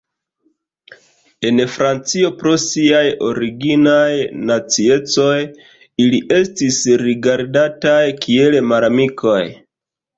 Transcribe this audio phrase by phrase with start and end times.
[1.49, 4.11] En Francio pro siaj originaj
[4.49, 5.37] naciecoj
[6.07, 9.41] ili estis rigardataj kiel malamikoj.